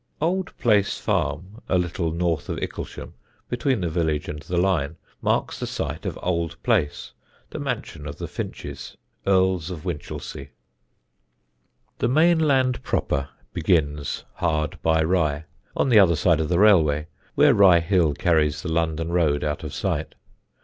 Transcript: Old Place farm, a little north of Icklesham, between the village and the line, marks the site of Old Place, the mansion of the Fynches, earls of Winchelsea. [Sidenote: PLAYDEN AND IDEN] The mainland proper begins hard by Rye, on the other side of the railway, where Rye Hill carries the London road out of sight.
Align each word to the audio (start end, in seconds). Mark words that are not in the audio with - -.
Old 0.19 0.57
Place 0.57 0.97
farm, 0.97 1.61
a 1.69 1.77
little 1.77 2.09
north 2.11 2.49
of 2.49 2.57
Icklesham, 2.57 3.13
between 3.49 3.81
the 3.81 3.87
village 3.87 4.27
and 4.27 4.41
the 4.41 4.57
line, 4.57 4.97
marks 5.21 5.59
the 5.59 5.67
site 5.67 6.07
of 6.07 6.17
Old 6.23 6.55
Place, 6.63 7.13
the 7.51 7.59
mansion 7.59 8.07
of 8.07 8.17
the 8.17 8.27
Fynches, 8.27 8.97
earls 9.27 9.69
of 9.69 9.85
Winchelsea. 9.85 10.49
[Sidenote: 10.49 11.99
PLAYDEN 11.99 11.99
AND 11.99 11.99
IDEN] 11.99 11.99
The 11.99 12.13
mainland 12.47 12.81
proper 12.83 13.29
begins 13.53 14.23
hard 14.33 14.81
by 14.81 15.03
Rye, 15.03 15.45
on 15.77 15.89
the 15.89 15.99
other 15.99 16.15
side 16.15 16.39
of 16.39 16.49
the 16.49 16.57
railway, 16.57 17.05
where 17.35 17.53
Rye 17.53 17.79
Hill 17.81 18.15
carries 18.15 18.63
the 18.63 18.73
London 18.73 19.11
road 19.11 19.43
out 19.43 19.63
of 19.63 19.71
sight. 19.71 20.15